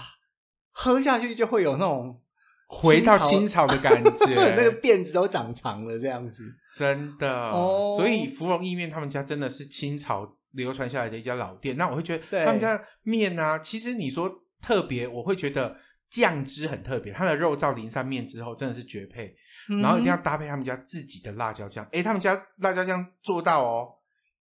[0.71, 2.21] 喝下去就会有那种
[2.67, 6.43] 回到清朝的感觉， 那个辫子都长长了这样子，
[6.77, 7.49] 真的。
[7.51, 14.29] 哦、所以芙蓉意面他们家真的是清朝流传下来的一家老店，那我会觉得他们家面啊，其实你说
[14.61, 15.77] 特别，我会觉得
[16.09, 19.35] 酱汁很特别，它的肉燥淋上面之后真的是绝配，
[19.69, 23.89] 嗯、然后一定要搭配他们家自己的辣椒酱，诶，他们家辣椒酱做到哦，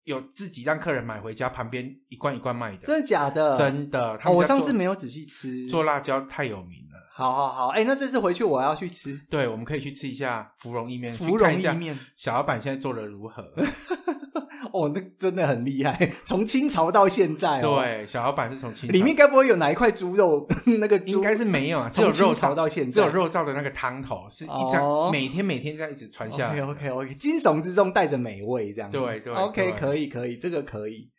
[0.04, 3.58] 有自己让客人买回家，旁边一罐一罐卖的，真的假的？
[3.58, 6.83] 真的，他们家、哦、我上次没有仔细吃，做辣椒太有名了。
[7.16, 13.44] 好好好，哎，那这次回去我要去吃，对，我们可以去吃一下芙蓉意面，芙蓉意面，小老板现在做的如何？
[14.74, 17.80] 哦，那真的很厉害， 从清朝到现在哦。
[17.80, 18.94] 对，小老板是从清朝。
[18.94, 20.48] 里面该不会有哪一块猪肉？
[20.80, 26.60] 那个猪应该是没有啊，只有肉燥到现在，只有肉燥的那个汤头是一张，哦、每天每天这样一直传下来。
[26.62, 28.90] OK OK OK，惊悚之中带着美味，这样。
[28.90, 29.32] 对对。
[29.32, 31.12] OK，可以可以，这个可以。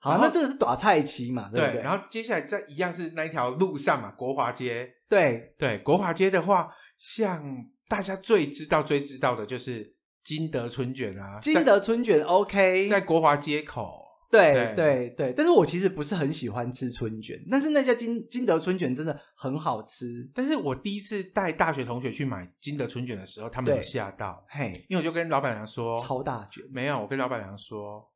[0.00, 1.50] 好，后那这个是打菜期嘛？
[1.54, 4.92] 对不对，然后接下来再一样是那一条路上嘛，国华街。
[5.08, 7.42] 对对，国华街的话，像
[7.88, 9.94] 大家最知道、最知道的就是。
[10.22, 14.06] 金德春卷啊，金德春卷 OK，在国华街口。
[14.30, 20.30] 对对对，对，但是我其实不是很喜欢吃春卷，但是那家金金德春卷真的很好吃。
[20.34, 28.06] 但是我第一次带大学同学去买金德春卷的时候，他们有吓到，嘿，因为我就跟老板娘说超大卷，没有，我跟老板娘说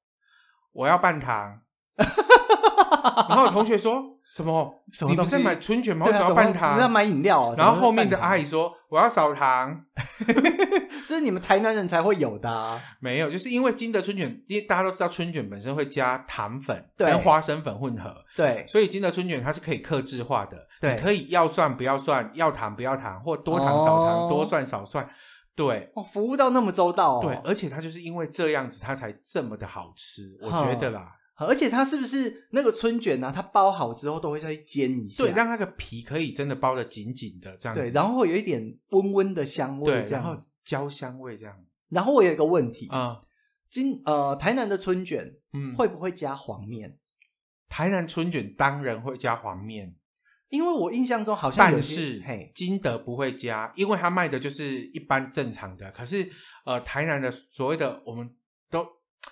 [0.72, 1.58] 我要半糖。
[3.28, 4.82] 然后我同学说什么？
[4.92, 6.06] 什么你不是买春卷吗？
[6.06, 6.76] 为什么要半糖？
[6.76, 7.54] 你要买饮料啊？
[7.56, 9.84] 然后后面的阿姨说我要少糖。
[11.06, 12.80] 这是你们台南人才会有的啊。
[12.98, 25.08] 没有，就是因为金德春卷，因为大家都知道春卷本身会加糖粉跟花生粉混合，对，所以金德春卷它是可以克制化的，对，你可以要蒜不要蒜，要糖不要糖，或多糖少糖，多蒜少蒜，
[25.54, 31.12] 对，哦，服务到那么周到，对，而且它就是因为这样子，它才这么的好吃，我觉得啦。
[31.36, 33.32] 而且它是不是那个春卷呢、啊？
[33.34, 41.56] 它包好之后都会再去煎一下，对，让那个皮可以真的包的紧紧的这样子，对，然后会有一点温温的香味，对，然后焦香味这样。
[41.88, 43.20] 然后我有一个问题啊，
[43.68, 46.98] 今呃台南的春卷，嗯，会不会加黄面、嗯？
[47.68, 49.96] 台南春卷当然会加黄面，
[50.50, 55.90] 因为我印象中好像有，但是嘿，金德不会加，因为他卖的就是一般正常的。
[55.90, 56.30] 可是
[56.64, 58.34] 呃，台南的所谓的我们都。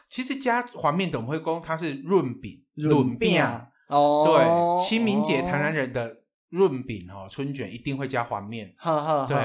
[0.08, 3.42] 其实加黄面的我们会说它是润饼，润饼
[3.88, 4.24] 哦。
[4.26, 6.18] 对，清明节台南人的
[6.50, 8.74] 润饼哦，春卷一定会加黄面。
[8.76, 9.36] 哈哈，对，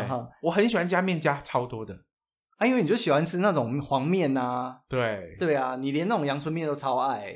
[0.42, 1.94] 我很喜欢加面，加超多的。
[2.58, 4.80] 啊，因为你就喜欢吃那种黄面呐。
[4.90, 7.36] 对，对啊，你连那种阳春面都超爱，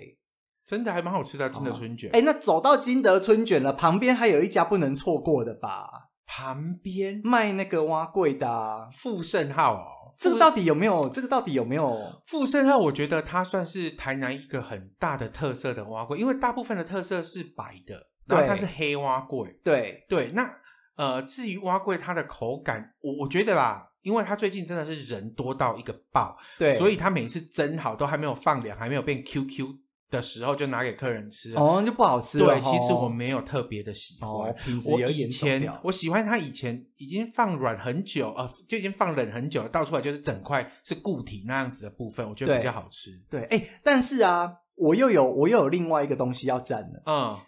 [0.66, 2.10] 真的还蛮好吃的金德春卷。
[2.12, 6.10] 哎，那走到金德春卷了，旁边还有一家不能错过的吧？
[6.26, 9.86] 旁边卖那个蛙贵的富盛号哦。
[10.18, 11.10] 这个到底有没有？
[11.10, 12.22] 这个到底有没有？
[12.26, 19.60] 富盛号，我觉得它算是台南一个很大的特色的蛙柜，因为大部分的特色是白的，然后它是黑蛙柜。
[19.64, 20.54] 对对，那
[20.96, 29.68] 呃，至于蛙柜它的口感，我我觉得啦，因为它最近真的是人多到一个爆，对，所以它每次蒸好都还没有放凉，还没有变 QQ。
[30.12, 32.38] 的时候就拿给客人吃哦，就不好吃。
[32.38, 34.54] 对，其实我没有特别的喜欢。
[34.86, 43.10] 我以前我喜欢它以前已经放软很久，呃，就已经放冷很久了，倒出来就是整块是固体那样子的部分，我觉得比较好吃。
[43.30, 47.04] 对，哎，但是啊，我又有我又有另外一个东西要蘸了。
[47.06, 47.40] 嗯，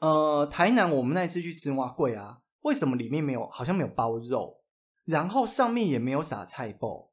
[0.00, 4.58] 呃，台南我们那次去吃蛙贵啊，为什么里面没有好像没有包肉，
[5.06, 7.09] 然后上面也没有撒菜包？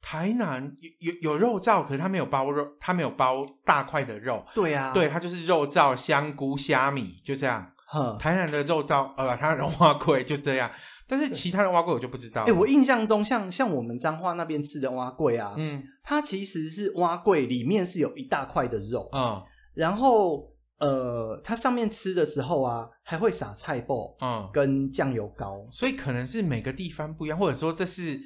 [0.00, 4.44] 台南有有有肉燥，可是它没有包肉，它没有包大块的肉。
[4.54, 7.72] 对啊，对，它就是肉燥、香菇、虾米，就这样。
[8.18, 10.70] 台南的肉燥呃，台南的碗粿就这样。
[11.06, 12.42] 但是其他的碗粿我就不知道。
[12.42, 28.20] 哎、欸，我印象中像像我们彰化那边吃的碗粿啊，嗯，它其实是碗粿里面是有一大块的肉，嗯，然后呃，它上面吃的时候啊，还会撒菜脯，嗯，跟酱油膏，所以可能是每个地方不一样，或者说这是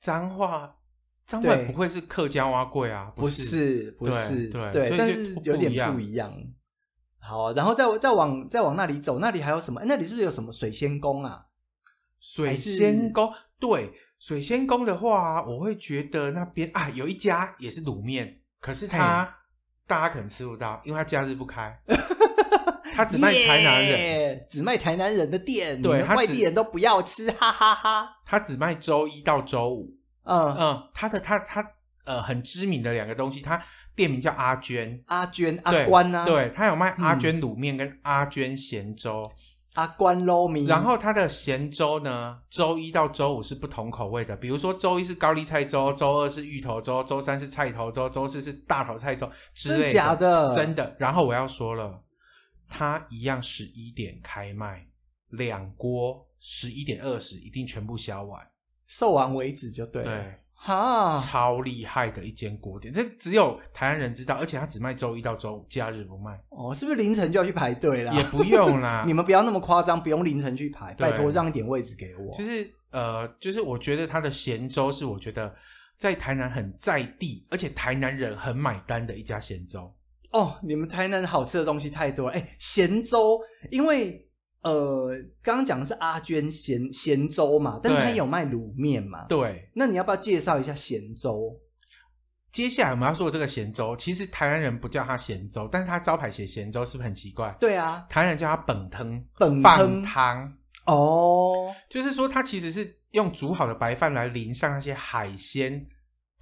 [0.00, 0.74] 彰化，
[1.26, 3.12] 彰化不会是客家蛙贵啊？
[3.16, 6.32] 不是，不是，对对，对，但是有点不一样。
[7.18, 9.80] 好，然后再再往再往那里走，那里还有什么？
[9.86, 11.46] 那里是不是有什么水仙宫啊？
[12.20, 19.34] 水仙宫，对，水仙宫的话，我会觉得那边啊，有一家也是卤面，可是他
[19.86, 21.78] 大家可能吃不到，因为他假日不开，
[22.94, 28.16] 他只卖台南人，yeah, 只卖台南人的店，对，外地人都不要吃，哈哈哈，哈。
[28.26, 31.64] 他只卖周一到周五，嗯嗯，他的他他
[32.04, 33.62] 呃很知名的两个东西，他
[33.94, 39.30] 店名叫阿娟，阿娟阿关啊，对，他有卖阿娟卤面跟阿娟咸粥。
[39.74, 44.36] 阿关捞面，然后它的咸粥呢，周一到周五是不同口味的。
[44.36, 49.82] 比如说周一是高丽菜粥，周二是芋头粥，周三是菜头粥，周四是大头菜粥之类的。
[49.82, 50.54] 真的假的？
[50.54, 50.96] 真的。
[50.96, 52.00] 然后我要说了，
[52.68, 54.86] 它一样十一点开卖，
[55.30, 58.40] 两锅十一点二十，一定全部销完，
[58.86, 60.10] 售完为止就对了。
[60.10, 60.34] 对。
[60.56, 66.42] 哈，超厉害的一间锅店，这只有台湾人知道，而且他只卖周一到周五，假日不卖。
[66.48, 68.14] 哦，是不是凌晨就要去排队了？
[68.14, 72.34] 也不用啦， 你们不要那么夸张，不用凌晨去排，拜托让一点位置给我。
[72.34, 75.54] 就是呃，就是我觉得他的咸粥是我觉得
[75.98, 79.94] 在台南很在地，而且台南人很买单的一家咸粥。
[80.32, 83.38] 哦，你们台南好吃的东西太多了，哎，咸粥，
[83.70, 84.26] 因为。
[84.64, 85.10] 呃，
[85.42, 89.24] 刚刚讲的是阿娟咸咸粥嘛，但是他有卖卤面嘛？
[89.28, 91.60] 对，那你要不要介绍一下咸粥？
[92.50, 97.54] 接下来我们要说的这个咸粥，其实台湾人不叫它咸粥，但是它招牌写咸粥，是不是很奇怪？
[97.60, 105.86] 对啊，台湾人叫它本汤，本汤汤哦，就是说它其实是用煮好的白饭来淋上那些海鲜。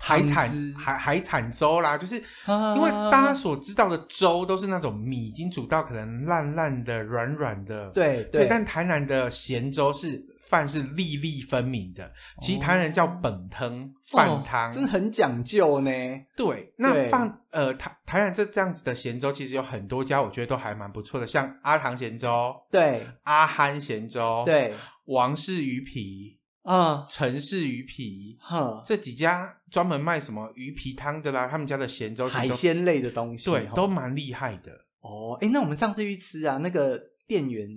[0.05, 8.47] 海产海海产粥啦，就是因为大家所知道的粥都是那种米已经煮到可能烂烂的、软软的，对对，对。
[8.49, 15.91] 但台南的咸粥是饭是粒粒分明的，其实台南人叫本汤饭汤，哦，真的很讲究呢。
[16.37, 26.42] 对，那饭呃台台南这这样子的咸粥，其实有很多家，我觉得都还蛮不错的，像阿唐咸粥，对，阿憨咸粥，对，王氏鱼皮。
[26.65, 34.71] 嗯，城市鱼皮，哼，这几家专门卖什么鱼皮汤的啦，他们家的咸粥海鲜类的东西，对，都蛮厉害的。
[35.01, 37.69] 哦，哎，那我们上次去吃啊，那个店员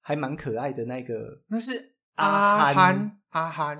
[0.00, 3.78] 还蛮可爱的，那个那是阿憨，阿憨，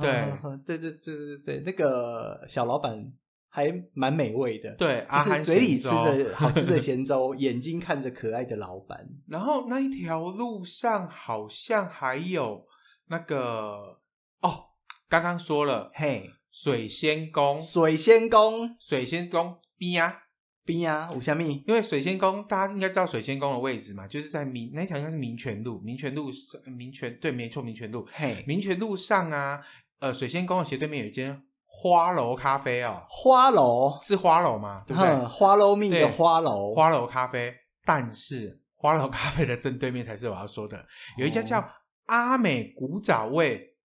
[0.00, 0.32] 对，
[0.64, 3.12] 对对对对对对，那个小老板
[3.48, 9.04] 还蛮美味的，对，阿憨嘴里吃着 好吃的咸粥， 眼睛看着可爱的老板。
[9.26, 12.64] 然后那一条路上好像还有。
[13.08, 13.98] 那个
[14.40, 14.64] 哦，
[15.08, 20.22] 刚刚说了，嘿，水仙宫，水仙宫，水仙宫边啊
[20.64, 26.30] 边啊，五香蜜，因为水仙宫大家应该知道水仙宫的位置嘛，就是在民那条应该是民权路，民权路，
[26.76, 29.60] 民权对，没错，民权路，嘿，民权路上啊，
[30.00, 34.82] 呃，水仙宫的斜对面有一间花楼咖啡哦，花楼是花楼吗？
[34.84, 35.24] 对不对？
[35.26, 40.84] 花楼蜜的花楼，花楼咖啡，但是花楼咖啡的正对面才是我要说的，
[41.16, 41.64] 有一家叫。
[42.06, 43.76] 哦阿美古早味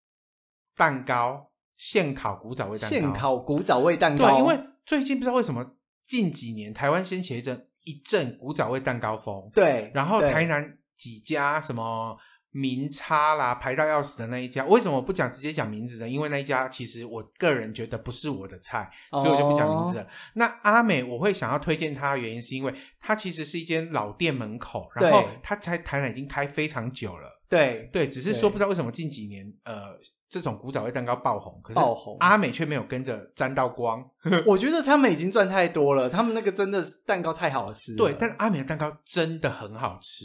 [0.75, 4.29] 蛋糕，现烤古早味蛋糕，现烤古早味蛋糕。
[4.29, 9.49] 对，因为最近不知道为什么近几年台湾掀起一阵一阵古早味蛋糕风。
[9.53, 12.15] 对，然后台南几家什么
[12.51, 16.07] 名差啦，排到要死的那一家，为什么不讲直接讲名字呢？
[16.07, 20.03] 因为那一家其实我个人觉得不是我的菜，所以我就不讲名字了。
[20.03, 27.40] 哦、那阿美我会想要推荐它的原因是因为它其实是一间老店门口，然后它在台南已经开非常久了。
[27.51, 34.01] 对对，只是说不知道为什么近几年，呃，这种古早味蛋糕爆红，可是爆红，阿美却没有跟着沾到光。
[34.47, 37.97] 我觉得他们已经赚太多了，他们那个真的蛋糕太好吃了。
[37.97, 40.23] 对，但阿美的蛋糕真的很好吃。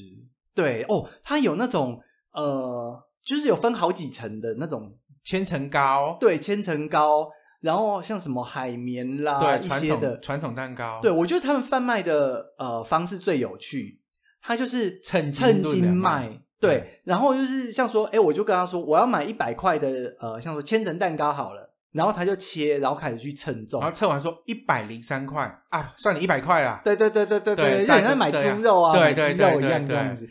[0.54, 2.00] 对哦，它有那种
[2.32, 7.28] 呃，就是有分好几层的那种千层糕，对，千层糕，
[7.60, 11.00] 然后像什么海绵啦，对，一些的传统蛋糕。
[11.02, 14.00] 对，我觉得他们贩卖的呃方式最有趣，
[14.40, 16.42] 它就是称称斤卖。
[16.60, 26.80] 对，然后就是像说，哎，我就跟他说，我要买一百块的，呃，像说千层蛋糕好了，然后他就切，然后开始去称重，然后称完说一百零三块啊，算你一百块啦。
[26.84, 30.28] 对对对对对对，就像买猪肉啊，买鸡肉一样这样子。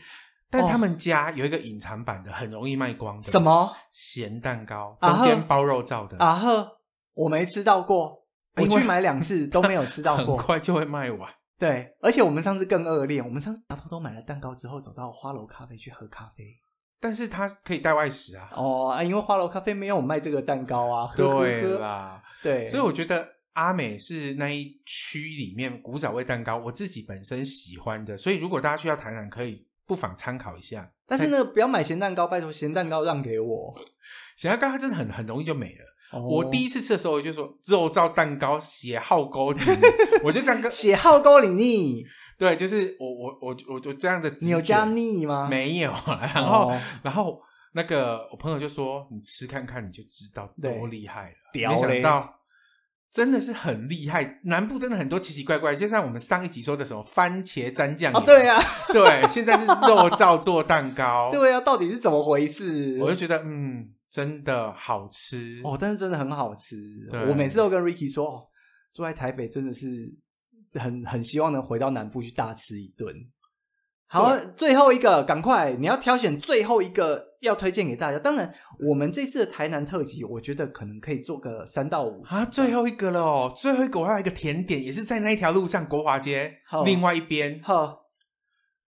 [0.50, 3.24] 但他们家有一个隐藏版的，很容易卖光的。
[3.24, 3.76] 什么？
[3.92, 6.18] 咸蛋糕，中间包肉燥的。
[6.18, 6.78] 啊呵，
[7.14, 8.24] 我没吃到过，
[8.56, 11.30] 我去买两次都没有吃到过，很快就会卖完。
[11.58, 16.44] 对，而且我们上次更恶劣，我们上次偷偷买了蛋糕之后，走到花楼咖啡去喝咖啡。
[17.00, 18.50] 但是它可以带外食啊。
[18.54, 21.14] 哦啊，因为花楼咖啡没有卖这个蛋糕啊。
[21.16, 28.18] 对啦，对，所以我觉得阿美是那一区里面古早味蛋糕，我自己本身喜欢的。
[28.18, 30.92] 所以如果大家去到台南，可以不妨参考一下。
[31.08, 33.76] 但是呢，不要买咸蛋糕，拜托咸蛋糕让给我。
[34.36, 35.86] 咸蛋糕它真的很很容易就没了。
[36.12, 39.60] 哦、我第一次吃的时候，我就说肉燥蛋糕血号勾你，
[40.24, 42.04] 我就这样跟血号勾你腻。
[42.38, 44.30] 对，就是我我我我就这样的。
[44.42, 45.48] 你有加腻吗？
[45.50, 45.94] 没有。
[46.34, 47.40] 然后、哦、然后
[47.74, 52.30] 那个我朋友就说：“你吃看看，你就知道多厉害了。”没想到
[53.10, 54.42] 真的是很厉害。
[54.44, 61.30] 南部真的很多奇奇怪怪，就像我们上一集说的什么番茄蘸酱对呀、啊，对，现在是肉燥做蛋糕。
[61.34, 62.98] 对呀、啊，到底是怎么回事？
[63.02, 66.76] 我就觉得嗯，真的好吃哦，但是真的很好吃。
[67.28, 68.48] 我每次都跟 Ricky 说，哦，
[68.94, 70.16] 住在台北真的是。
[70.78, 73.16] 很很希望能回到南部去大吃一顿。
[74.08, 78.20] 好，最后一个，赶快，你要挑选最后一个要推荐给大家。
[78.20, 78.54] 当然，
[78.90, 82.44] 我们这次的台南特辑，我觉得可能可以做个三到五啊。
[82.46, 86.54] 最后一个了哦，最后一个我要一个甜点，也是在那一条路上，国华街
[86.84, 87.62] 另外一边。
[87.64, 88.02] 呵，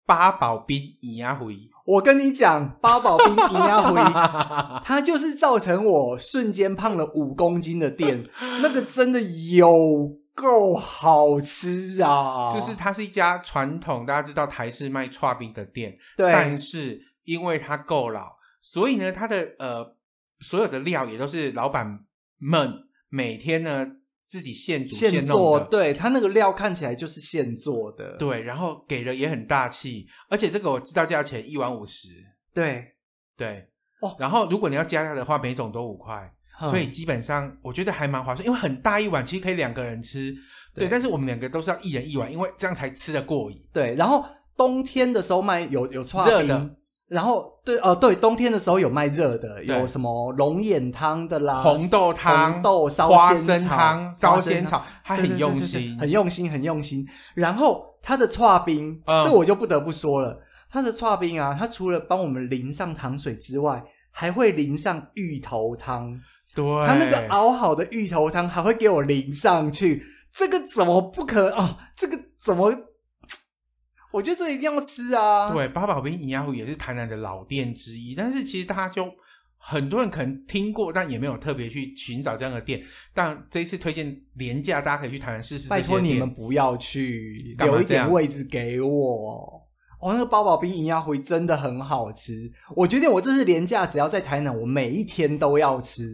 [0.05, 1.57] 八宝冰银鸭回。
[1.91, 4.01] 我跟你讲，八宝冰银鸭回，
[4.85, 8.25] 它就是造成我瞬间胖了五公斤的店。
[8.63, 10.19] 那个真的有。
[10.33, 12.51] 够好吃啊！
[12.51, 16.33] 就是它是一家传统，大家知道台式卖串冰的店，对。
[16.33, 18.33] 但是因为它够老，
[18.63, 19.97] 所以呢，它的呃
[20.39, 22.01] 所有的料也都是老板
[22.39, 23.87] 们每天呢
[24.31, 25.59] 自己现煮现做。
[25.59, 28.17] 对，它那个料看起来就是现做的。
[28.17, 32.09] 对，然后给的也很大气，而且这个我知道价钱一碗五十。
[32.55, 32.95] 对
[33.37, 33.67] 对
[34.01, 36.33] 哦，然后如果你要加料的话，每种都五块。
[36.63, 40.31] 所以基本上我觉得还蛮划算，因为很大一碗，其实可以两个人吃。
[40.75, 43.59] 对，对，但是我们两个都是要一人一碗，因为这样才吃得过瘾。
[43.73, 44.25] 对，然后
[44.57, 46.77] 冬天的时候卖有有剉冰，热的。
[47.11, 57.05] 然后对哦、呃、对，冬天的时候有卖热的，有什么龙眼汤的啦，红豆汤、红豆烧花生汤、烧仙草，他很用心，很用心，很用心。
[57.35, 60.39] 然后他的剉冰，嗯、这我就不得不说了，
[60.71, 63.83] 他的剉冰啊，他除了帮我们淋上糖水之外，
[64.13, 66.17] 还会淋上芋头汤。
[66.55, 71.77] 对，他那个熬好的芋头汤还会给我淋上去，这个怎么不可哦？
[71.97, 72.73] 这个怎么？
[74.13, 75.53] 我觉得这一定要吃啊！
[75.53, 79.09] 对，八宝冰银鸭湖也是台南的老店之一，但是其实大家就
[79.57, 82.83] 很多人可能听过，但也没有特别去寻找这样的店。
[83.15, 85.69] 但这一次推荐廉价，大家可以去台南试试。
[85.69, 89.63] 拜托你们不要去，留一点位置给我。
[90.01, 96.05] 哦，那个八宝冰银鸭回真的很好吃，我决定我这次廉价只要在台南，我每一天都要吃。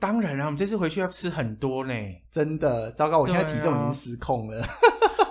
[0.00, 1.94] 当然啊，我们这次回去要吃很多呢，
[2.30, 4.66] 真的糟糕，我现在体重已经失控了。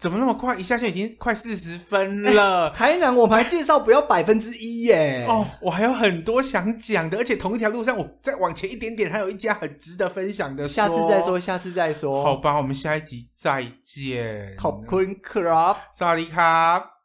[0.00, 0.56] 怎么那么快？
[0.56, 2.70] 一下就已经快四十分了。
[2.70, 5.26] 欸、台南我们还介绍不要百分之一耶。
[5.28, 10.66] 哦，我还有很多想讲的，而且同一条路上，我再往前一点点，还有一家很值得分享的。
[10.66, 12.24] 下次再说，下次再说。
[12.24, 14.54] 好吧，我们下一集再见。
[14.56, 16.99] 考坤 club，萨瓦迪卡。